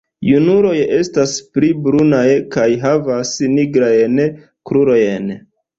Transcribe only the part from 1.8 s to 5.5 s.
brunaj kaj havas nigrajn krurojn.